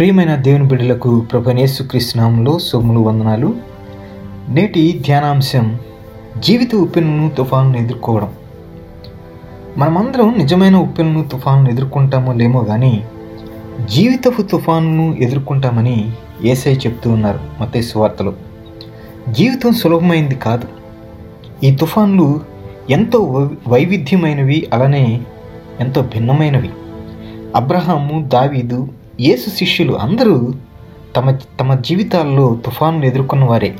ప్రియమైన 0.00 0.34
దేవుని 0.34 0.64
బిడ్డలకు 0.64 1.20
ప్రభనేసుక్రీస్తునామంలో 1.20 2.58
సొమ్ములు 2.58 2.98
వందనాలు. 2.98 3.54
నేటి 4.48 5.00
ధ్యానాంశం 5.04 5.78
జీవిత 6.38 6.74
ఉప్పెనును 6.74 7.30
తుఫాను 7.30 7.76
ఎదుర్కోవడం. 7.76 8.32
మనమందరం 9.78 10.34
నిజమైన 10.38 10.76
ఉప్పెనును 10.76 11.28
తుఫాను 11.28 11.68
ఎదుర్కొంటామో 11.68 12.32
లేమో 12.32 12.60
కానీ 12.60 13.04
జీవితపు 13.90 14.42
తుఫానును 14.42 15.16
ఎదుర్కొంటామని 15.18 16.12
ఏసై 16.44 16.74
చెప్తూ 16.74 17.10
ఉన్నారు 17.10 17.40
మత 17.60 17.70
వార్తలో. 17.96 18.32
జీవితం 19.28 19.72
సులభమైంది 19.72 20.34
కాదు. 20.34 20.68
ఈ 21.64 21.74
తుఫాన్లు 21.74 22.40
ఎంతో 22.90 23.22
వై- 23.22 23.48
వైవిధ్యమైనవి 23.68 24.68
అలానే 24.72 25.20
ఎంతో 25.80 26.02
భిన్నమైనవి. 26.02 26.70
అబ్రహాము 27.56 28.28
దావీదు 28.28 28.88
యేసు 29.20 29.50
శిష్యులు 29.50 29.92
అందరూ 29.92 30.54
తమ 31.16 31.38
తమ 31.60 31.74
జీవితాల్లో 31.74 32.58
తుఫానులు 32.64 33.04
ఎదుర్కొన్న 33.04 33.44
వారే. 33.44 33.76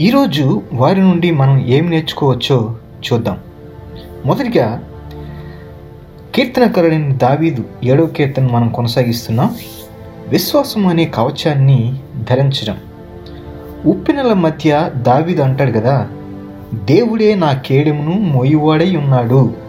ఈరోజు 0.00 0.62
వారి 0.72 1.00
నుండి 1.00 1.30
మనం 1.30 1.66
ఏమి 1.66 1.90
నేర్చుకోవచ్చో 1.90 2.76
చూద్దాం. 3.12 3.38
మొదటిగా 4.26 4.84
కీర్తనకరుడైన 6.34 7.12
దావీదు 7.12 7.64
ఏడవ 7.84 8.06
కీర్తన 8.06 8.46
మనం 8.46 8.68
కొనసాగిస్తున్నాం. 8.68 9.56
విశ్వాసం 10.28 10.86
అనే 10.86 11.04
కవచాన్ని 11.04 11.94
ధరించడం. 12.30 12.78
ఉప్పినల 13.86 14.32
మధ్య 14.32 14.90
దావీదు 14.96 15.42
అంటాడు 15.42 15.72
కదా 15.72 16.08
దేవుడే 16.74 17.34
నా 17.34 17.52
కేడెమును 17.52 18.10
మోయువాడై 18.10 18.96
ఉన్నాడు. 18.96 19.63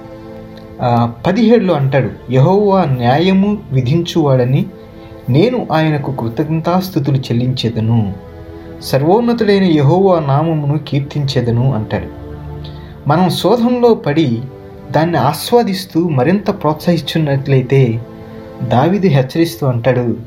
పదిహేడులో 1.26 1.74
అంటాడు 1.74 2.10
యహోవా 2.32 2.86
న్యాయము 2.86 3.58
విధించువాడని 3.72 4.66
నేను 5.30 5.68
ఆయనకు 5.72 6.12
కృతజ్ఞతాస్థుతులు 6.12 7.18
చెల్లించేదను. 7.18 8.14
సర్వోన్నతుడైన 8.82 9.64
యహోవా 9.64 10.20
నామమును 10.20 10.78
కీర్తించేదను 10.78 11.74
అంటాడు. 11.74 12.08
మనం 13.10 13.30
శోధంలో 13.30 13.94
పడి 13.94 14.42
దాన్ని 14.92 15.18
ఆస్వాదిస్తూ 15.18 16.04
మరింత 16.04 16.50
ప్రోత్సహిస్తున్నట్లయితే 16.62 18.02
దావిది 18.64 19.08
హెచ్చరిస్తూ 19.08 19.68
అంటాడు 19.68 20.18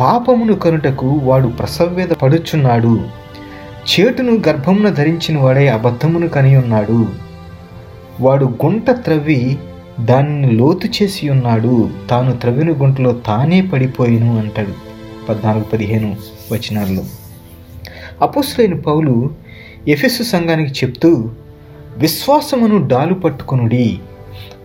పాపమును 0.00 0.52
కనుటకు 0.52 1.06
వాడు 1.06 1.46
ప్రసవ్యత 1.46 2.10
పడుచున్నాడు 2.10 3.00
చేటును 3.86 4.32
గర్భమున 4.32 4.88
ధరించిన 4.88 5.38
వాడే 5.38 5.68
అబద్ధమును 5.68 6.28
కని 6.28 6.56
ఉన్నాడు 6.56 7.06
వాడు 8.20 8.44
గుంట 8.64 8.90
త్రవ్వి 8.90 9.58
దానిని 10.00 10.50
లోతు 10.50 10.88
చేసి 11.02 11.28
ఉన్నాడు. 11.28 11.90
తాను 12.10 12.36
త్రవిన 12.36 12.70
గుంటలో 12.70 13.12
తానే 13.12 13.60
పడిపోయాను 13.60 14.38
అంటాడు 14.38 14.72
పద్నాలుగు 15.28 15.64
పదిహేను 15.64 16.16
వచనాల్లో. 16.52 17.04
అపోసులైన 18.22 18.74
పౌలు 18.74 19.30
ఎఫెస్సు 19.88 20.22
సంఘానికి 20.22 20.86
చెప్తూ 20.86 21.30
విశ్వాసమును 21.96 22.86
డాలు 22.86 23.14
పట్టుకొనుడి. 23.14 23.98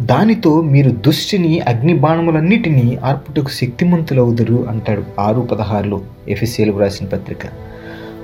దానితో 0.02 0.62
మీరు 0.62 0.92
దుష్టిని 0.92 1.60
అగ్నిబాణములన్నిటినీ 1.60 2.98
ఆర్పుటకు 3.04 3.50
శక్తిమంతులవుదురు 3.50 4.68
అంటాడు 4.70 5.04
ఆరు 5.20 5.42
పదహారులో 5.42 6.02
ఎఫ్ఎస్ఏలు 6.28 6.78
రాసిన 6.78 7.08
పత్రిక. 7.08 7.40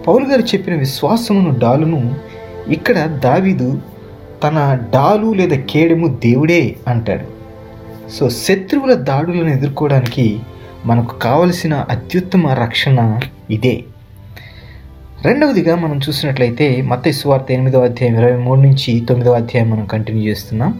పౌలు 0.08 0.26
గారు 0.26 0.42
చెప్పిన 0.42 0.76
విశ్వాసమును 0.76 1.60
డాలును 1.60 2.16
ఇక్కడ 2.70 3.06
దావీదు 3.06 3.82
తన 4.44 4.80
డాలు 4.94 5.34
లేదా 5.34 5.56
కేడెము 5.56 6.08
దేవుడే 6.08 6.76
అంటాడు. 6.88 7.38
సో 8.10 8.30
శత్రువుల 8.30 8.94
దాడులను 8.94 9.50
ఎదుర్కోవడానికి 9.50 10.40
మనకు 10.86 11.20
కావలసిన 11.20 11.74
అత్యుత్తమ 11.74 12.48
రక్షణ 12.48 13.20
ఇదే. 13.50 13.84
రెండవదిగా 15.22 15.76
మనం 15.76 15.98
చూసినట్లయితే 15.98 16.82
మత 16.82 17.10
సువార్త 17.10 17.52
ఎనిమిదవ 17.52 17.84
అధ్యాయం 17.84 18.18
ఇరవై 18.18 18.36
మూడు 18.36 18.60
నుంచి 18.60 19.00
తొమ్మిదవ 19.00 19.34
అధ్యాయం 19.34 19.70
మనం 19.70 19.86
కంటిన్యూ 19.86 20.24
చేస్తున్నాం. 20.24 20.80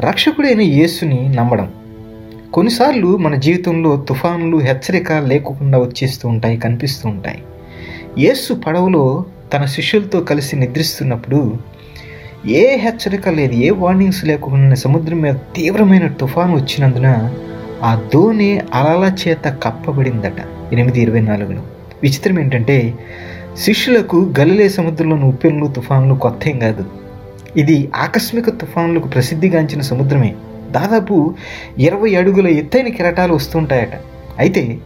రక్షకుడైన 0.00 0.60
యేసుని 0.60 1.28
నమ్మడం. 1.36 1.72
కొన్నిసార్లు 2.52 3.16
మన 3.16 3.34
జీవితంలో 3.34 3.96
తుఫానులు 4.08 4.56
హెచ్చరిక 4.56 5.12
లేకుండా 5.12 5.78
వచ్చేస్తూ 5.78 6.28
ఉంటాయి 6.28 6.56
కనిపిస్తూ 6.56 7.08
ఉంటాయి. 7.08 7.42
యేసు 8.18 8.54
పడవలో 8.54 9.24
తన 9.54 9.64
శిష్యులతో 9.64 10.20
కలిసి 10.20 10.56
నిద్రిస్తున్నప్పుడు 10.56 11.58
ఏ 12.44 12.76
హెచ్చరిక 12.76 13.28
లేదు 13.28 13.52
ఏ 13.52 13.70
వార్నింగ్స్ 13.70 14.24
లేకుండా 14.24 14.74
సముద్రం 14.74 15.20
మీద 15.20 15.34
తీవ్రమైన 15.34 16.06
తుఫాను 16.06 16.54
వచ్చినందున 16.54 17.34
ఆ 17.82 18.02
దోణి 18.14 18.60
అలల 18.74 19.16
చేత 19.28 19.56
కప్పబడిందట. 19.62 20.72
ఎనిమిది 20.72 21.00
ఇరవై 21.00 21.20
నాలుగులో. 21.20 21.62
విచిత్రం 22.02 22.40
ఏంటంటే 22.40 22.94
శిష్యులకు 23.56 24.32
గలిలే 24.38 24.68
సముద్రంలోని 24.68 25.24
ఉప్పెన్లు 25.24 25.66
తుఫాన్లు 25.66 26.14
కొత్త 26.14 26.48
ఏం 26.48 26.58
కాదు. 26.58 26.84
ఇది 27.56 27.88
ఆకస్మిక 27.96 28.50
తుఫాన్లకు 28.50 29.08
ప్రసిద్ధిగాంచిన 29.08 29.80
సముద్రమే. 29.80 30.34
దాదాపు 30.70 31.34
ఇరవై 31.78 32.14
అడుగుల 32.14 32.46
ఎత్తైన 32.46 32.88
కిరటాలు 32.88 33.34
వస్తుంటాయట. 33.34 33.90
అయితే 34.38 34.78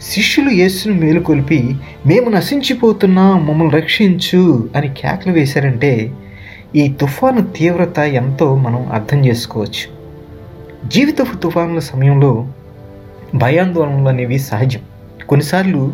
శిష్యులు 0.00 0.50
యేసును 0.50 0.94
మేలుకొల్పి 0.94 1.74
మేము 2.06 2.30
నశించిపోతున్నాం 2.30 3.46
మమ్మల్ని 3.46 3.76
రక్షించు 3.76 4.68
అని 4.76 4.88
కేకలు 4.88 5.32
వేశారంటే 5.32 6.12
ఈ 6.76 6.88
తుఫాను 6.88 7.46
తీవ్రత 7.46 7.98
ఎంతో 7.98 8.56
మనం 8.56 8.92
అర్థం 8.92 9.26
చేసుకోవచ్చు. 9.26 9.98
జీవితపు 10.88 11.36
తుఫానుల 11.36 11.78
సమయంలో 11.78 12.48
భయాందోళనలు 13.34 14.08
అనేవి 14.08 14.38
సహజం. 14.38 14.80
కొన్నిసార్లు 15.28 15.92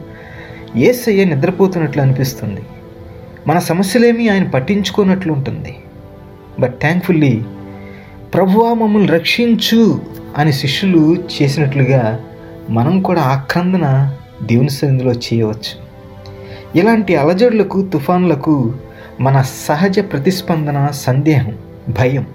ఏసయ్య 0.77 1.25
నిద్రపోతున్నట్లు 1.25 2.03
అనిపిస్తుంది. 2.03 2.61
మన 3.47 3.59
సమస్యలేమీ 3.59 4.29
ఆయన 4.29 4.45
పట్టించుకోనట్లు 4.45 5.33
ఉంటుంది. 5.33 5.77
బట్ 6.61 6.81
థ్యాంక్ఫుల్లీ 6.81 7.43
ప్రభువా 8.35 8.75
మమ్మల్ని 8.75 9.09
రక్షించు 9.09 10.03
అని 10.39 10.53
శిష్యులు 10.53 11.17
చేసినట్లుగా 11.17 12.21
మనం 12.71 13.03
కూడా 13.03 13.21
ఆక్రందన 13.21 14.17
దేవుని 14.43 14.71
సన్నిధిలో 14.71 15.13
చేయవచ్చు. 15.13 15.84
ఇలాంటి 16.77 17.17
అలజడులకు 17.17 17.89
తుఫాన్లకు 17.93 18.73
మన 19.21 19.43
సహజ 19.43 20.01
ప్రతిస్పందన 20.01 20.89
సందేహం 20.93 21.59
భయం. 21.89 22.27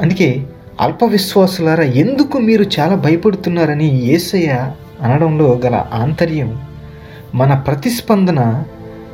అందుకే 0.00 0.46
అల్ప 0.80 1.04
విశ్వాసులారా 1.04 1.82
ఎందుకు 1.82 2.38
మీరు 2.38 2.64
చాలా 2.78 2.94
భయపడుతున్నారని 2.94 3.84
యేసయ్య 3.84 4.72
అనడంలో 5.02 5.60
గల 5.66 5.84
ఆంతర్యం 5.94 6.62
మన 7.34 7.54
ప్రతిస్పందన 7.54 8.64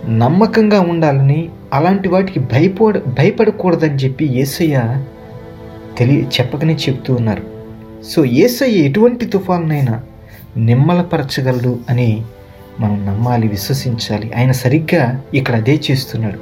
నమ్మకంగా 0.08 0.80
ఉండాలని 0.80 1.48
అలాంటి 1.72 2.08
వాటికి 2.08 2.40
భయపడ 2.40 2.98
భయపడకూడదని 2.98 3.94
చెప్పి 3.94 4.24
ఏసయ్య 4.38 4.96
తెలియ 5.98 6.22
చెప్పకనే 6.22 6.74
చెప్తూ 6.74 7.14
ఉన్నారు. 7.14 7.42
సో 8.02 8.24
ఏసయ్య 8.24 8.78
ఎటువంటి 8.78 9.26
తుఫాన్నైనా 9.26 10.00
నిమ్మలపరచగలడు 10.56 11.78
అని 11.90 12.22
మనం 12.80 13.06
నమ్మాలి 13.06 13.48
విశ్వసించాలి. 13.48 14.32
ఆయన 14.36 14.52
సరిగ్గా 14.52 15.22
ఇక్కడ 15.34 15.54
అదే 15.54 15.80
చేస్తున్నాడు. 15.90 16.38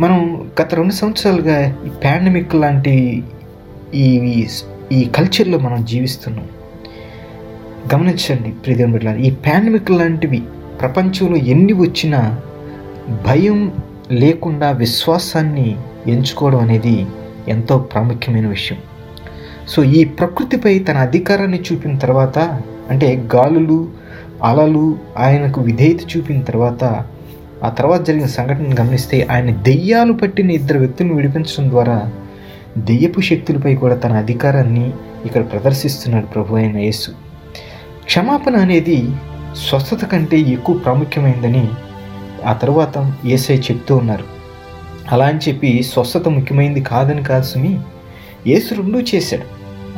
మనం 0.00 0.50
గత 0.62 0.74
రెండు 0.74 0.92
సంవత్సరాలుగా 0.92 1.66
ఈ 1.86 1.88
పాండమిక్ 2.04 2.54
లాంటి 2.54 3.22
ఈ 3.94 4.46
ఈ 4.92 5.04
కల్చర్లో 5.04 5.58
మనం 5.58 5.84
జీవిస్తున్నాం. 5.84 6.48
గమనించండి 7.94 8.50
ప్రియదేవుని 8.50 8.92
బిడ్డ 8.92 9.16
ఈ 9.16 9.30
పాండమిక్ 9.30 9.90
లాంటివి 9.90 10.42
ప్రపంచంలో 10.80 11.36
ఎన్ని 11.36 11.72
వచ్చినా 11.72 12.40
భయం 13.26 13.72
లేకుండా 14.10 14.70
విశ్వాసాన్ని 14.70 15.76
ఎంచుకోవడం 16.06 16.58
అనేది 16.58 17.06
ఎంతో 17.48 17.78
ప్రాముఖ్యమైన 17.78 18.46
విషయం. 18.46 18.78
సో 19.68 19.84
ఈ 19.84 20.04
ప్రకృతిపై 20.04 20.78
తన 20.78 20.96
అధికారాన్ని 20.96 21.62
చూపిన 21.72 21.98
తర్వాత 21.98 22.38
అంటే 22.90 23.24
గాలులు 23.34 24.01
అలలు 24.42 24.98
ఆయనకు 25.16 25.60
విధేయత 25.60 26.00
చూపిన 26.02 26.40
తర్వాత 26.40 26.84
ఆ 27.64 27.68
తర్వాత 27.68 28.06
జరిగిన 28.06 28.26
సంఘటనను 28.26 28.76
గమనిస్తే 28.80 29.28
ఆయన 29.30 29.50
దెయ్యాలు 29.50 30.12
పట్టిన 30.12 30.50
ఇద్దరు 30.50 30.78
వ్యక్తులను 30.78 31.14
విడిపించడం 31.14 31.70
ద్వారా 31.70 32.10
దెయ్యపు 32.78 33.20
శక్తులపై 33.20 33.74
కూడా 33.74 33.96
తన 33.96 34.12
అధికారాన్ని 34.12 34.92
ఇక్కడ 35.26 35.50
ప్రదర్శిస్తున్నాడు 35.52 36.26
ప్రభు 36.26 36.56
అయిన 36.56 36.76
యేసు. 36.76 37.10
క్షమాపణ 38.04 38.56
అనేది 38.56 39.08
స్వస్థత 39.68 40.04
కంటే 40.04 40.38
ఎక్కువ 40.38 40.78
ప్రాముఖ్యమైందని 40.78 41.68
ఆ 42.46 42.52
తర్వాత 42.52 43.12
ఏసై 43.24 43.56
చెప్తూ 43.56 43.96
ఉన్నారు. 43.96 44.24
అలా 45.12 45.24
అని 45.24 45.38
చెప్పి 45.38 45.82
స్వస్థత 45.82 46.28
ముఖ్యమైనది 46.28 46.80
కాదని 46.80 47.24
కాదు 47.24 47.44
సుమి 47.44 47.80
యేసు 48.46 48.74
రెండూ 48.74 49.00
చేశాడు. 49.00 49.46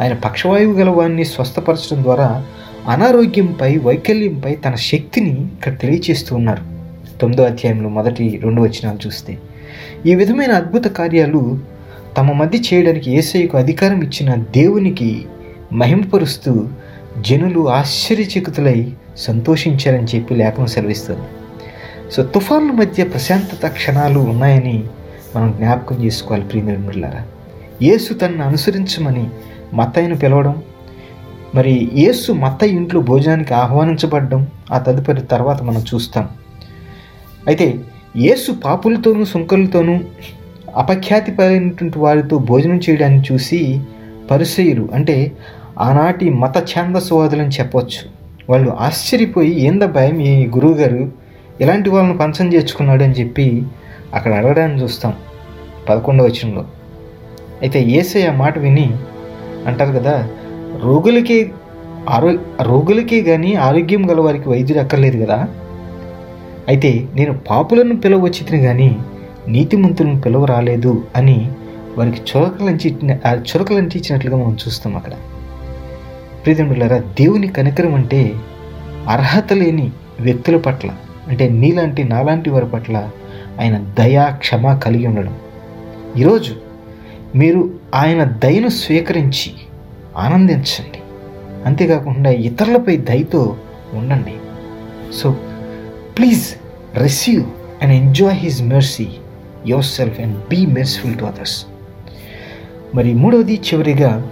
ఆయన 0.03 0.15
పక్షవాయువు 0.15 0.75
గల 0.75 0.89
వారిని 0.89 1.25
స్వస్థపరచడం 1.25 2.03
ద్వారా 2.03 2.45
అనారోగ్యంపై 2.89 3.77
వైకల్యంపై 3.77 4.55
తన 4.55 4.75
శక్తిని 4.75 5.31
ఇక్కడ 5.31 5.79
తెలియచేస్తూ 5.79 6.37
ఉన్నారు. 6.37 6.63
తొమ్మిదో 7.21 7.45
అధ్యాయంలో 7.45 7.89
మొదటి 7.89 8.41
రెండు 8.43 8.63
వచనాలు 8.63 9.07
చూస్తే 9.07 9.39
ఈ 10.07 10.15
విధమైన 10.15 10.53
అద్భుత 10.53 10.87
కార్యాలు 10.87 11.59
తమ 12.19 12.33
మధ్య 12.33 12.59
చేయడానికి 12.59 13.11
ఏసయ్యకు 13.11 13.59
అధికారం 13.59 14.03
ఇచ్చిన 14.03 14.35
దేవునికి 14.35 15.27
మహింపరుస్తూ 15.73 16.69
జనులు 17.21 17.69
ఆశ్చర్యచకితులై 17.69 18.93
సంతోషించారని 19.17 20.07
చెప్పి 20.17 20.35
లేఖనం 20.35 20.67
సెలవిస్తుంది. 20.67 21.29
సో 22.13 22.23
తుఫాన్ల 22.23 22.71
మధ్య 22.71 23.05
ప్రశాంతత 23.05 23.67
క్షణాలు 23.67 24.19
ఉన్నాయని 24.19 24.85
మనం 25.37 25.53
జ్ఞాపకం 25.53 26.05
చేసుకోవాలి 26.05 26.45
ప్రియమిళ్ళారా 26.45 27.23
యేసు 27.83 28.15
తనను 28.15 28.45
అనుసరించమని 28.45 29.27
మత్తయ్యను 29.75 30.17
పిలవడం 30.17 30.63
మరి 31.55 31.91
యేసు 31.95 32.33
మత్త 32.33 32.65
ఇంట్లో 32.65 33.01
భోజనానికి 33.01 33.55
ఆహ్వానించబడ్డం 33.55 34.47
ఆ 34.73 34.79
తదుపరి 34.79 35.21
తర్వాత 35.21 35.63
మనం 35.63 35.83
చూస్తాం. 35.95 36.29
అయితే 37.47 37.79
యేసు 38.17 38.53
పాపులతోనూ 38.53 39.25
సుంకలతోనూ 39.25 40.01
అపఖ్యాతి 40.77 41.33
పడినటువంటి 41.33 41.99
వారితో 41.99 42.39
భోజనం 42.39 42.77
చేయడాన్ని 42.77 43.23
చూసి 43.33 43.81
పరిసయులు 44.31 44.89
అంటే 44.95 45.33
ఆనాటి 45.81 46.31
మత 46.31 46.59
ఛాందస్వాదులని 46.59 47.49
చెప్పొచ్చు. 47.49 48.03
వాళ్ళు 48.51 48.71
ఆశ్చర్యపోయి 48.71 49.61
ఏందబ్బా 49.61 50.07
మీ 50.07 50.47
గురువుగారు? 50.47 51.13
ఇలాంటి 51.61 51.91
వాళ్ళని 51.91 52.19
పంచం 52.19 52.55
చేర్చుకున్నాడు 52.55 53.03
అని 53.03 53.13
చెప్పి 53.13 53.63
అక్కడ 54.15 54.33
అడగడాన్ని 54.33 54.83
చూస్తాం 54.83 55.15
పదకొండవ 55.89 56.25
వచనంలో. 56.25 56.65
అయితే 57.63 57.83
ఏసై 57.83 58.27
ఆ 58.27 58.33
మాట 58.33 58.59
విని 58.59 58.93
అంటారు 59.67 59.93
కదా 59.93 60.29
రోగులకే 60.85 61.39
ఆరో 62.09 62.31
రోగులకే 62.61 63.23
కానీ 63.23 63.55
ఆరోగ్యం 63.55 64.11
గల 64.11 64.21
వారికి 64.21 64.49
వైద్యుడు 64.49 64.81
అక్కర్లేదు 64.81 65.25
కదా? 65.25 65.39
అయితే 66.69 67.09
నేను 67.15 67.33
పాపులను 67.49 67.97
పిలవచ్చితిని 67.97 68.61
కానీ 68.63 68.89
నీతిమంతులను 69.49 70.21
పిలవరాలేదు 70.21 71.05
అని 71.17 71.37
వారికి 71.99 72.21
చురకలంచి 72.31 72.89
చురకలంచి 73.51 73.99
ఇచ్చినట్లుగా 73.99 74.37
మనం 74.37 74.57
చూస్తాం 74.63 74.97
అక్కడ. 74.97 75.15
ప్రియమిళ్ళారా 76.45 76.99
దేవుని 76.99 77.49
కనికరం 77.49 77.95
అంటే 77.95 78.21
అర్హత 79.09 79.53
లేని 79.53 79.87
వ్యక్తుల 80.21 80.57
పట్ల 80.57 80.89
అంటే 81.29 81.49
నీలాంటి 81.49 82.05
నాలాంటి 82.05 82.51
వారి 82.51 82.67
పట్ల 82.67 82.97
ఆయన 83.61 83.77
దయా 83.99 84.25
క్షమ 84.39 84.75
కలిగి 84.85 85.07
ఉండడం. 85.07 85.35
ఈరోజు 86.19 86.53
మీరు 87.35 87.61
ఆయన 87.95 88.25
దయను 88.25 88.69
స్వీకరించి 88.69 89.51
ఆనందించండి. 90.17 90.99
అంతేకాకుండా 91.67 92.31
ఇతరులపై 92.31 92.97
దయతో 92.97 93.57
ఉండండి. 93.95 94.35
So 95.15 95.37
please 96.19 96.55
receive 96.99 97.45
and 97.83 97.93
enjoy 97.93 98.37
his 98.37 98.63
mercy 98.63 99.09
yourself 99.85 100.21
and 100.21 100.39
be 100.39 100.67
merciful 100.67 101.19
to 101.19 101.25
others 101.25 101.67
మరి 102.95 103.15
మూడవది 103.15 103.55
చివరిగా 103.55 104.31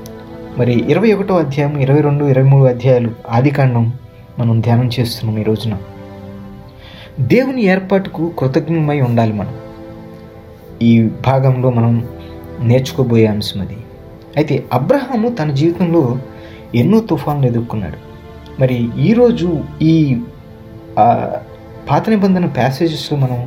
మరి 0.59 0.91
ఇరవై 0.91 1.13
ఒకటో 1.13 1.39
అధ్యాయం 1.39 1.79
ఇరవై 1.79 2.01
రెండు 2.01 2.25
ఇరవై 2.25 2.49
మూడు 2.49 2.69
అధ్యాయాలు 2.69 3.11
ఆదికాండం 3.31 3.93
మనం 4.39 4.61
ధ్యానం 4.61 4.91
చేస్తున్నాం 5.01 5.39
ఈ 5.39 5.43
రోజున. 5.43 5.77
దేవుని 7.21 7.63
ఏర్పాటుకు 7.63 8.33
కృతజ్ఞమై 8.39 9.01
ఉండాలి 9.01 9.33
మనం. 9.33 9.55
ఈ 10.83 11.09
భాగంలో 11.27 11.71
మనం 11.71 12.09
నేర్చుకోబోయే 12.61 13.27
అంశం 13.27 13.61
అది. 13.61 13.77
అయితే 14.37 14.55
అబ్రహాము 14.79 15.29
తన 15.39 15.51
జీవితంలో 15.61 16.03
ఎన్నో 16.81 16.99
తుఫాన్లు 17.11 17.47
ఎదుర్కొన్నాడు. 17.47 17.99
మరి 18.61 18.79
ఈరోజు 19.09 19.49
ఈ 19.93 19.95
పాత 21.91 22.05
నిబంధన 22.11 22.47
ప్యాసేజెస్లో 22.59 23.17
మనం 23.25 23.39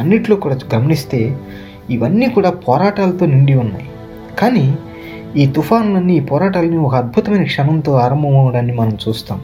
అన్నిట్లో 0.00 0.36
కూడా 0.36 0.56
గమనిస్తే 0.74 1.20
ఇవన్నీ 1.94 2.26
కూడా 2.36 2.50
పోరాటాలతో 2.66 3.24
నిండి 3.26 3.54
ఉన్నాయి. 3.64 3.88
కానీ 4.40 4.66
ఈ 5.40 5.44
తుఫాన్లన్నీ 5.56 6.14
ఈ 6.20 6.22
పోరాటాలని 6.30 6.78
ఒక 6.86 6.94
అద్భుతమైన 6.94 7.44
క్షణంతో 7.52 7.92
ఆరంభమవడాన్ని 8.04 8.74
మనం 8.74 8.94
చూస్తాం. 9.04 9.40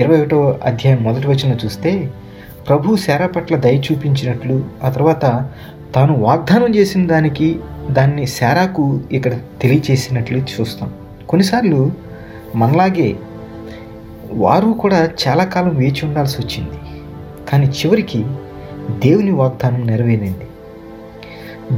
ఇరవై 0.00 0.18
ఒకటో 0.22 0.40
అధ్యాయం 0.70 1.00
మొదటి 1.06 1.26
వచ్చిన 1.30 1.56
చూస్తే 1.62 1.90
ప్రభు 2.68 2.96
శారా 3.04 3.26
పట్ల 3.26 3.56
దయ 3.56 3.76
చూపించినట్లు 3.86 4.56
ఆ 4.84 4.88
తర్వాత 4.88 5.24
తాను 5.94 6.12
వాగ్దానం 6.26 6.70
చేసిన 6.76 7.02
దానికి 7.06 7.48
దాన్ని 7.90 8.26
శారాకు 8.26 9.00
ఇక్కడ 9.12 9.32
తెలియచేసినట్లు 9.62 10.38
చూస్తాం. 10.38 10.94
కొన్నిసార్లు 11.28 11.92
మనలాగే 12.54 13.16
వారు 14.30 14.66
కూడా 14.66 15.10
చాలా 15.28 15.44
కాలం 15.44 15.74
వేచి 15.76 16.04
ఉండాల్సి 16.04 16.36
వచ్చింది. 16.42 16.78
కానీ 17.48 17.66
చివరికి 17.66 18.24
దేవుని 18.90 19.30
వాగ్దానం 19.30 19.86
నెరవేరింది. 19.86 20.46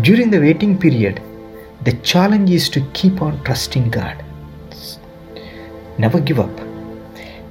During 0.00 0.32
the 0.32 0.34
waiting 0.34 0.76
period 0.84 1.20
the 1.84 1.88
challenge 1.88 2.50
is 2.50 2.74
to 2.74 2.80
keep 2.96 3.22
on 3.22 3.38
trusting 3.38 3.86
God 3.86 4.20
never 6.00 6.22
give 6.22 6.40
up 6.40 6.60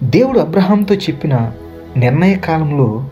దేవుడు 0.03 0.39
అబ్రహాంతో 0.39 0.95
చెప్పిన 0.95 1.51
నిర్ణయ 1.97 2.35
కాలంలో 2.35 3.07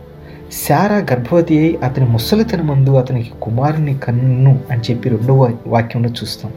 శారా 0.51 0.95
గర్భవతి 0.95 1.59
అయి 1.59 1.77
అతని 1.77 2.05
ముసలితన 2.05 2.61
మందు 2.61 2.89
అతనికి 2.89 3.31
కుమారుని 3.41 3.97
కన్ను 3.97 4.59
అని 4.71 4.81
చెప్పి 4.81 5.09
రెండవ 5.09 5.51
వాక్యంలో 5.67 6.09
చూస్తాం. 6.09 6.51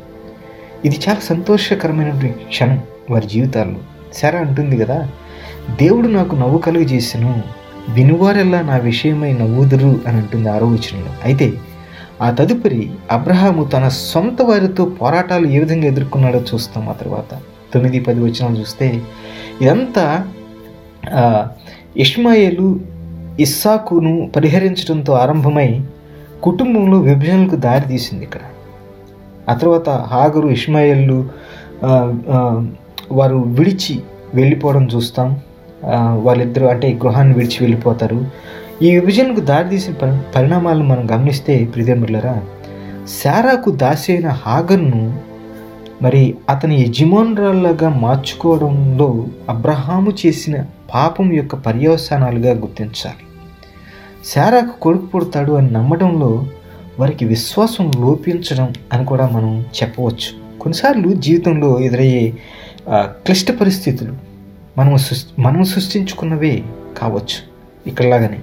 ఇది 0.85 1.00
చాలా 1.08 1.20
సంతోషకరమైన 1.20 2.11
క్షణం 2.29 2.82
వారి 3.11 3.26
జీవితాల్లో. 3.26 3.76
శారా 4.14 4.41
అంటుంది 4.41 4.76
కదా 4.76 5.08
దేవుడు 5.81 6.08
నాకు 6.08 6.37
నవ్వు 6.37 6.58
కలుగు 6.58 6.85
వినువారెల్లా 7.88 8.61
నా 8.62 8.76
విషయమై 8.76 9.32
నవ్వుదురు 9.32 10.00
అని 10.06 10.17
అంటుంది 10.17 10.49
ఆరో 10.49 10.67
వచనంలో. 10.67 11.12
అయితే 11.25 11.52
ఆ 12.23 12.31
తదుపరి 12.31 12.91
అబ్రహాము 13.11 13.64
తన 13.64 13.88
సొంత 13.88 14.43
వారితో 14.43 14.85
పోరాటాలు 14.85 15.46
ఏ 15.46 15.58
విధంగా 15.58 15.85
ఎదుర్కొన్నాడో 15.85 16.41
చూస్తాం 16.55 16.88
ఆ 16.88 16.93
తర్వాత. 16.93 17.38
తొమ్మిది 17.75 18.00
పది 18.00 18.20
వచనాలు 18.20 18.61
చూస్తే 18.61 19.00
ఇదంతా 19.61 20.29
ఇష్మాయేలు 21.96 22.94
ఇస్సాకును 23.41 24.31
పరిహరించడంతో 24.37 25.13
ఆరంభమై 25.13 25.83
కుటుంబంలో 26.43 26.99
విభజనలకు 26.99 27.57
దారి 27.57 27.89
తీసింది 27.89 28.25
ఇక్కడ. 28.25 28.41
ఆ 29.51 29.55
తర్వాత 29.55 29.89
హాగరు 29.89 30.49
ఇష్మాయిల్లు 30.49 31.19
వారు 33.13 33.37
విడిచి 33.37 34.03
వెళ్ళిపోవడం 34.35 34.85
చూస్తాం. 34.95 35.41
వాళ్ళిద్దరూ 36.23 36.67
అంటే 36.67 36.99
గృహాన్ని 37.05 37.35
విడిచి 37.35 37.59
వెళ్ళిపోతారు. 37.61 38.27
ఈ 38.83 38.99
విభజనకు 38.99 39.41
దారితీసిన 39.41 39.95
పరి 39.95 40.13
పరిణామాలను 40.37 40.87
మనం 40.89 41.05
గమనిస్తే 41.11 41.65
ప్రిదేములరా 41.65 42.41
శారాకు 43.23 43.71
దాసి 43.71 44.13
అయిన 44.13 44.29
హాగర్ను 44.29 45.19
మరి 46.03 46.35
అతని 46.51 46.77
యజమానురాల్లాగా 46.83 47.89
మార్చుకోవడంలో 47.89 49.27
అబ్రహాము 49.49 50.13
చేసిన 50.27 50.65
పాపం 50.95 51.33
యొక్క 51.33 51.55
పర్యవసానాలుగా 51.55 52.53
గుర్తించాలి. 52.55 53.24
శారాకు 54.25 54.81
కొడుకు 54.81 55.07
పుడతాడు 55.07 55.53
అని 55.53 55.71
నమ్మడంలో 55.71 56.47
వారికి 57.01 57.25
విశ్వాసం 57.25 57.91
లోపించడం 58.01 58.73
అని 58.93 59.05
కూడా 59.05 59.29
మనం 59.29 59.61
చెప్పవచ్చు. 59.61 60.31
కొన్నిసార్లు 60.61 61.09
జీవితంలో 61.13 61.81
ఎదురయ్యే 61.81 62.35
క్లిష్ట 62.91 63.51
పరిస్థితులు 63.51 64.15
మనము 64.79 64.97
సృష్టి 64.97 65.43
మనము 65.43 65.65
సృష్టించుకున్నవే 65.65 66.63
కావచ్చు. 66.99 67.39
ఇక్కడలాగానే 67.87 68.39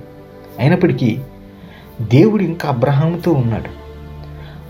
అయినప్పటికీ 0.59 1.19
దేవుడు 2.01 2.43
ఇంకా 2.43 2.69
అబ్రహాముతో 2.69 3.31
ఉన్నాడు. 3.31 3.71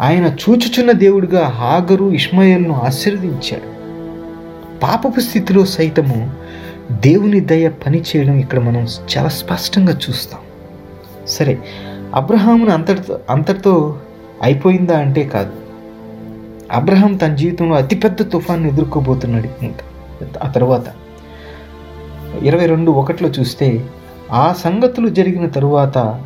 ఆయన 0.03 0.25
చూచుచున్న 0.25 0.91
దేవుడిగా 0.91 1.45
హాగరు 1.47 2.11
ఇష్మయల్ను 2.11 2.73
ఆశీర్వదించాడు. 2.73 3.69
పాపపు 4.79 5.19
స్థితిలో 5.19 5.65
సైతము 5.65 6.31
దేవుని 6.91 7.39
దయ 7.39 7.69
పని 7.69 8.03
చేయడం 8.09 8.37
ఇక్కడ 8.37 8.59
మనం 8.59 8.87
చాలా 9.11 9.29
స్పష్టంగా 9.29 9.93
చూస్తాం. 9.93 10.39
సరే 11.31 11.59
అబ్రహామును 12.15 12.71
అంతటితో 12.71 13.19
అంతటితో 13.29 13.99
అయిపోయిందా 14.41 14.99
అంటే 14.99 15.23
కాదు. 15.23 15.51
అబ్రహాం 16.71 17.13
తన 17.13 17.35
జీవితంలో 17.35 17.75
అతిపెద్ద 17.75 18.21
తుఫాన్ని 18.21 18.69
ఎదుర్కోబోతున్నాడు. 18.69 19.63
ఇంకా 19.63 19.85
ఆ 20.43 20.51
తర్వాత 20.51 20.83
ఇరవై 22.43 22.65
రెండు 22.65 22.91
ఒకటిలో 22.91 23.29
చూస్తే 23.29 23.85
ఆ 24.31 24.53
సంగతులు 24.53 25.09
జరిగిన 25.09 25.45
తరువాత 25.47 26.25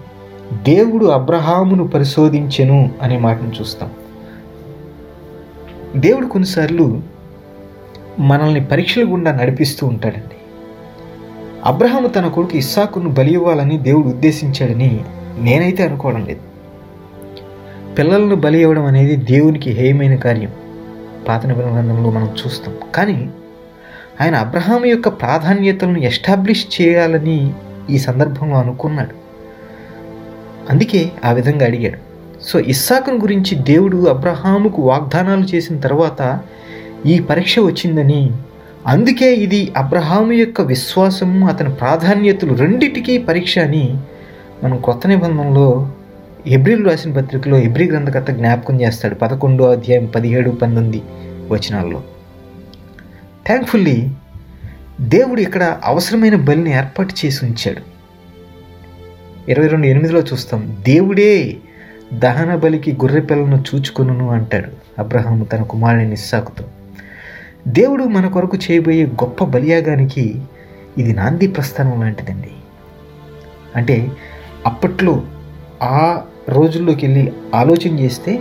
దేవుడు 0.64 1.06
అబ్రహామును 1.06 1.88
పరిశోధించెను 1.88 2.92
అనే 3.02 3.18
మాటను 3.18 3.52
చూస్తాం. 3.62 3.92
దేవుడు 5.96 6.28
కొన్నిసార్లు 6.28 7.02
మనల్ని 8.20 8.66
పరీక్షల 8.66 9.04
గుండా 9.12 9.32
నడిపిస్తూ 9.32 9.88
ఉంటాడండి. 9.88 10.35
అబ్రహాము 11.66 12.08
తన 12.08 12.28
కొడుకు 12.28 12.58
ఇస్సాకును 12.58 13.10
బలి 13.10 13.34
ఇవ్వాలని 13.34 13.78
దేవుడు 13.78 14.08
ఉద్దేశించాడని 14.08 15.02
నేనైతే 15.40 15.84
అనుకోవడం 15.84 16.26
లేదు. 16.26 16.40
పిల్లలను 17.96 18.36
బలి 18.36 18.62
ఇవ్వడం 18.62 18.86
అనేది 18.86 19.16
దేవునికి 19.16 19.72
హేయమైన 19.72 20.16
కార్యం. 20.16 20.52
పాత 21.28 21.46
గ్రంథంలో 21.46 22.10
మనం 22.10 22.30
చూస్తాం. 22.46 22.76
కానీ 22.96 23.30
ఆయన 24.22 24.36
అబ్రహాం 24.36 24.86
యొక్క 24.86 25.08
ప్రాధాన్యతలను 25.08 25.98
ఎస్టాబ్లిష్ 25.98 26.82
చేయాలని 26.82 27.54
ఈ 27.90 27.98
సందర్భంలో 27.98 28.56
అనుకున్నాడు. 28.56 29.16
అందుకే 30.70 31.12
ఆ 31.26 31.32
విధంగా 31.32 31.66
అడిగాడు. 31.66 31.98
సో 32.44 32.60
ఇస్సాకును 32.60 33.18
గురించి 33.18 33.56
దేవుడు 33.56 34.06
అబ్రహాముకు 34.06 34.82
వాగ్దానాలు 34.82 35.44
చేసిన 35.44 35.80
తర్వాత 35.80 36.40
ఈ 37.06 37.20
పరీక్ష 37.20 37.60
వచ్చిందని 37.60 38.32
అందుకే 38.88 39.36
ఇది 39.36 39.74
అబ్రహాము 39.78 40.32
యొక్క 40.32 40.62
విశ్వాసము 40.62 41.48
అతని 41.48 41.74
ప్రాధాన్యతలు 41.74 42.54
రెండిటికీ 42.54 43.18
పరీక్ష 43.18 43.60
అని 43.60 43.98
మనం 44.64 44.78
కొత్త 44.78 45.08
నిబంధనలో 45.08 45.90
ఎబ్రిల్ 46.48 46.86
రాసిన 46.86 47.12
పత్రికలో 47.14 47.58
ఎబ్రి 47.58 47.86
గ్రంథకర్త 47.90 48.32
జ్ఞాపకం 48.32 48.82
చేస్తాడు 48.82 49.16
పదకొండో 49.16 49.72
అధ్యాయం 49.72 50.06
పదిహేడు 50.06 50.50
పంతొమ్మిది 50.50 51.02
వచనాల్లో. 51.54 52.02
థ్యాంక్ఫుల్లీ 53.46 54.08
దేవుడు 55.02 55.42
ఇక్కడ 55.42 55.80
అవసరమైన 55.84 56.36
బలిని 56.36 56.74
ఏర్పాటు 56.74 57.26
చేసి 57.26 57.46
ఉంచాడు. 57.46 57.82
ఇరవై 59.52 59.68
రెండు 59.68 59.88
ఎనిమిదిలో 59.88 60.22
చూస్తాం 60.22 60.78
దేవుడే 60.86 61.58
దహన 62.14 62.56
బలికి 62.56 62.92
గొర్రె 62.92 63.22
పిల్లలను 63.22 63.64
చూచుకొనును 63.76 64.30
అంటాడు 64.30 65.02
అబ్రహాము 65.02 65.46
తన 65.46 65.64
కుమారుని 65.64 66.10
నిస్సాకుతో 66.10 66.64
దేవుడు 67.68 68.04
మన 68.04 68.28
కొరకు 68.28 68.58
చేయబోయే 68.58 69.06
గొప్ప 69.06 69.44
బలియాగానికి 69.44 70.36
ఇది 70.98 71.14
నాంది 71.14 71.48
ప్రస్థానం 71.48 72.02
లాంటిదండి. 72.02 72.52
అంటే 73.76 74.12
అప్పట్లో 74.66 75.22
ఆ 75.84 76.22
రోజుల్లోకి 76.50 77.06
వెళ్ళి 77.06 77.32
ఆలోచన 77.56 78.00
చేస్తే 78.00 78.40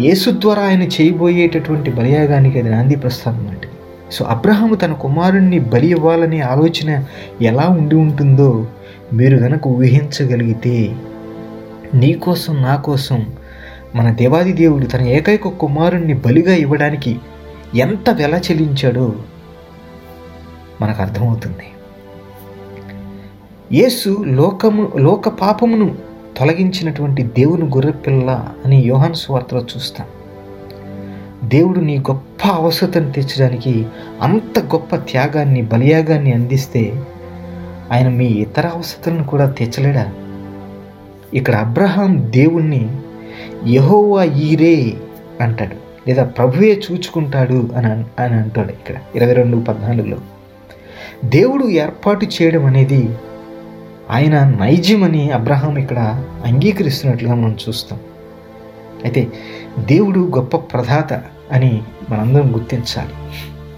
యేసు 0.00 0.30
ద్వారా 0.30 0.62
ఆయన 0.62 0.82
చేయబోయేటటువంటి 0.82 1.90
బలియాగానికి 1.90 2.58
అది 2.58 2.70
నాంది 2.70 2.96
ప్రస్థానం 2.96 3.46
లాంటిది. 3.46 3.72
సో 4.12 4.24
అబ్రహాము 4.24 4.74
తన 4.74 4.92
కుమారుణ్ణి 4.92 5.58
బలి 5.58 5.90
ఇవ్వాలనే 5.90 6.40
ఆలోచన 6.40 7.04
ఎలా 7.40 7.66
ఉండి 7.68 7.94
ఉంటుందో 7.94 8.66
మీరు 9.12 9.36
గనక 9.36 9.66
ఊహించగలిగితే 9.66 10.96
నీ 11.94 12.12
కోసం 12.12 12.62
నా 12.62 12.76
కోసం 12.76 13.26
మన 13.94 14.10
దేవాది 14.10 14.52
దేవుడు 14.52 14.86
తన 14.86 15.00
ఏకైక 15.00 15.48
కుమారుణ్ణి 15.48 16.14
బలిగా 16.14 16.54
ఇవ్వడానికి 16.54 17.16
ఎంత 17.74 18.10
వెల 18.10 18.34
చెల్లించాడో 18.34 19.12
మనకు 20.80 21.02
అర్థమవుతుంది 21.02 21.64
యేసు 23.72 24.24
లోకము 24.26 24.92
లోక 24.96 25.28
పాపమును 25.28 25.96
తొలగించినటువంటి 26.36 27.22
దేవుని 27.22 27.64
గొర్రెపిల్ల 27.64 28.48
అని 28.64 28.76
యోహాన్ 28.76 29.14
స్వార్తలో 29.14 29.60
చూస్తాం. 29.60 30.06
దేవుడు 31.48 31.80
నీ 31.80 31.98
గొప్ప 31.98 32.48
అవసరతను 32.48 33.12
తీర్చడానికి 33.12 33.86
అంత 34.22 34.58
గొప్ప 34.58 34.96
త్యాగాన్ని 34.96 35.62
బలియాగాన్ని 35.62 36.32
అందిస్తే 36.32 37.06
ఆయన 37.92 38.08
మీ 38.08 38.26
ఇతర 38.26 38.66
అవసరతలను 38.66 39.24
కూడా 39.24 39.50
తీర్చలేడా? 39.50 40.14
ఇక్కడ 41.34 41.54
అబ్రహాం 41.54 42.32
దేవుణ్ణి 42.32 42.96
యహోవా 43.66 44.24
ఈరే 44.24 44.94
అంటాడు. 45.40 45.87
లేదా 46.08 46.24
ప్రభువే 46.24 46.80
చూచుకుంటాడు 46.92 47.68
అని 47.76 48.22
అని 48.22 48.34
అంటాడు 48.34 48.68
ఇక్కడ. 48.68 48.94
ఇరవై 49.14 49.32
రెండు 49.32 49.56
పద్నాలుగులో. 49.56 50.16
దేవుడు 51.24 51.68
ఏర్పాటు 51.68 52.26
చేయడం 52.26 52.66
అనేది 52.66 53.08
ఆయన 54.10 54.56
నైజ్యమని 54.60 55.30
అబ్రహాం 55.30 55.76
ఇక్కడ 55.76 56.24
అంగీకరిస్తున్నట్లుగా 56.44 57.34
మనం 57.34 57.56
చూస్తాం. 57.68 58.00
అయితే 59.04 59.28
దేవుడు 59.78 60.32
గొప్ప 60.36 60.56
ప్రధాత 60.56 61.12
అని 61.52 61.82
మనందరం 62.10 62.54
గుర్తించాలి. 62.54 63.12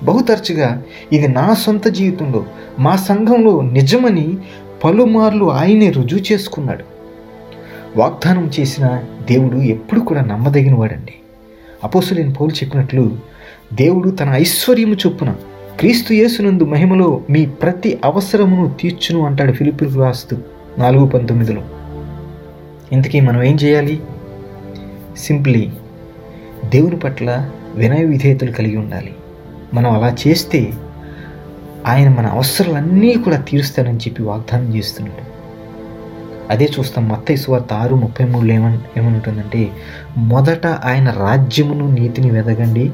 బహుతరచుగా 0.05 0.83
ఇది 1.13 1.29
నా 1.29 1.55
సొంత 1.55 1.89
జీవితంలో 1.89 2.45
మా 2.79 2.97
సంఘంలో 2.97 3.61
నిజమని 3.63 4.39
పలుమార్లు 4.85 5.53
ఆయనే 5.53 5.91
రుజువు 5.91 6.33
చేసుకున్నాడు. 6.33 6.85
వాగ్దానం 7.97 8.51
చేసిన 8.61 9.03
దేవుడు 9.31 9.57
ఎప్పుడు 9.57 10.01
కూడా 10.01 10.21
నమ్మదగిన 10.21 10.75
వాడండి 10.75 11.15
అపోసులేని 11.85 12.33
పౌలు 12.33 12.51
చెప్పినట్లు 12.51 13.17
దేవుడు 13.73 14.11
తన 14.11 14.29
ఐశ్వర్యము 14.29 14.95
చొప్పున 14.95 15.35
క్రీస్తు 15.79 16.13
యేసునందు 16.13 16.65
మహిమలో 16.65 17.21
మీ 17.31 17.47
ప్రతి 17.47 17.99
అవసరమును 18.05 18.75
తీర్చును 18.81 19.27
అంటాడు 19.27 19.53
ఫిలిపిన్ 19.53 19.99
రాస్తూ 19.99 20.37
నాలుగు 20.79 21.07
పంతొమ్మిదిలో. 21.07 21.63
ఇంతకీ 22.93 23.21
మనం 23.21 23.43
ఏం 23.43 23.57
చేయాలి? 23.57 24.01
సింప్లీ 25.17 25.71
దేవుని 26.65 26.97
పట్ల 26.97 27.51
వినయ 27.75 28.05
విధేయతలు 28.05 28.51
కలిగి 28.51 28.77
ఉండాలి. 28.77 29.15
మనం 29.75 29.91
అలా 29.91 30.17
చేస్తే 30.29 30.73
ఆయన 31.87 32.09
మన 32.09 32.27
అవసరాలన్నీ 32.27 33.15
కూడా 33.15 33.37
తీరుస్తానని 33.37 33.97
చెప్పి 33.97 34.23
వాగ్దానం 34.23 34.75
చేస్తున్నాడు. 34.77 35.30
అదే 36.51 36.69
చూస్తాం. 36.79 37.09
మత్త 37.09 37.35
సువార్త 37.35 37.73
ఆరు 37.73 37.95
ముప్పై 37.95 38.27
మూడులో 38.27 38.55
ఏమన్ 38.55 38.79
ఏమంటుందంటే 38.99 39.71
మొదట 40.17 40.67
ఆయన 40.67 41.11
రాజ్యమును 41.11 41.91
నీతిని 41.91 42.31
వెదగండి. 42.31 42.93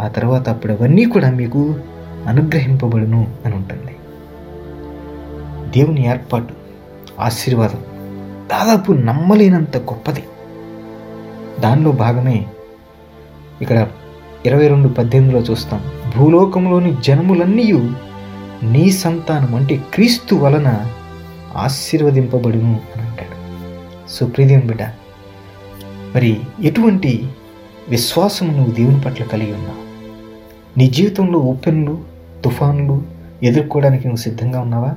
ఆ 0.00 0.08
తర్వాత 0.08 0.48
అప్పుడు 0.48 0.72
అవన్నీ 0.72 1.04
కూడా 1.04 1.30
మీకు 1.30 1.74
అనుగ్రహింపబడును 2.26 3.28
అని 3.46 3.54
ఉంటుంది. 3.54 3.96
దేవుని 5.70 6.06
ఏర్పాటు 6.08 6.54
ఆశీర్వాదం 7.20 7.78
దాదాపు 8.50 8.92
నమ్మలేనంత 8.92 9.76
గొప్పది. 9.76 10.24
దానిలో 11.60 11.92
భాగమే 11.92 12.46
ఇక్కడ 13.60 13.86
ఇరవై 14.46 14.68
రెండు 14.68 14.88
పద్దెనిమిదిలో 14.88 15.40
చూస్తాం. 15.40 15.80
భూలోకంలోని 16.16 16.96
జనములన్నీ 17.04 17.72
నీ 18.62 18.90
సంతానం 18.90 19.54
అంటే 19.54 19.76
క్రీస్తు 19.94 20.34
వలన 20.34 20.86
ఆశీర్వదింపబడును 21.56 22.80
అని 22.96 22.97
సో 24.10 24.26
ప్రియదేవుని 24.26 24.66
బిడ్డ. 24.66 24.82
మరి 26.14 26.40
ఎటువంటి 26.62 27.28
విశ్వాసం 27.88 28.48
నువ్వు 28.48 28.74
దేవుని 28.74 29.00
పట్ల 29.00 29.24
కలిగి 29.24 29.52
ఉన్నావు? 29.52 29.88
నీ 30.78 30.86
జీవితంలో 30.86 31.38
ఉప్పెన్లు 31.38 32.04
తుఫాన్లు 32.44 33.02
ఎదుర్కోవడానికి 33.42 34.08
నువ్వు 34.08 34.22
సిద్ధంగా 34.22 34.60
ఉన్నావా? 34.60 34.94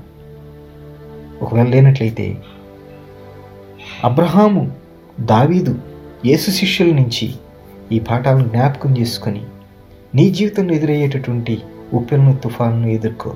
ఒకవేళ 1.41 1.67
లేనట్లయితే 1.67 2.37
అబ్రహాము 4.03 4.71
దావీదు 5.19 5.79
యేసు 6.25 6.51
శిష్యుల 6.51 6.93
నుంచి 6.93 7.33
ఈ 7.91 7.99
పాఠాలను 7.99 8.47
జ్ఞాపకం 8.47 8.97
చేసుకొని 8.97 9.45
నీ 10.15 10.29
జీవితంలో 10.29 10.73
ఎదురయ్యేటటువంటి 10.73 11.61
ఉప్పెన్ను 11.93 12.37
తుఫాన్ను 12.43 12.87
ఎదుర్కో. 12.87 13.35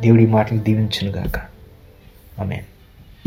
దేవుడి 0.00 0.26
మాటలు 0.26 0.58
దీవించునుగాక. 0.58 1.38
ఆమెన్. 2.40 2.73